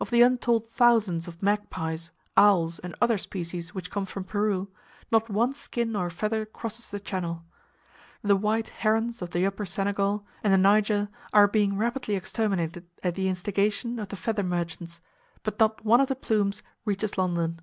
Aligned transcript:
Of 0.00 0.10
the 0.10 0.22
untold 0.22 0.66
thousands 0.66 1.28
of 1.28 1.40
'magpies,' 1.44 2.10
owls, 2.36 2.80
and 2.80 2.92
other 3.00 3.16
species 3.16 3.72
which 3.72 3.88
come 3.88 4.04
from 4.04 4.24
Peru, 4.24 4.66
not 5.12 5.30
one 5.30 5.52
skin 5.54 5.94
or 5.94 6.10
feather 6.10 6.44
crosses 6.44 6.90
the 6.90 6.98
Channel. 6.98 7.44
The 8.22 8.34
white 8.34 8.70
herons 8.70 9.22
of 9.22 9.30
the 9.30 9.46
Upper 9.46 9.64
Senegal 9.64 10.26
and 10.42 10.52
the 10.52 10.58
Niger 10.58 11.08
are 11.32 11.46
being 11.46 11.78
rapidly 11.78 12.16
exterminated 12.16 12.84
at 13.04 13.14
the 13.14 13.28
instigation 13.28 14.00
of 14.00 14.08
the 14.08 14.16
feather 14.16 14.42
merchants, 14.42 15.00
but 15.44 15.60
not 15.60 15.84
one 15.84 16.00
of 16.00 16.08
the 16.08 16.16
plumes 16.16 16.64
reaches 16.84 17.16
London. 17.16 17.60